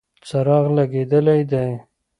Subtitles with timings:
[0.27, 1.69] څراغ لګېدلی دی.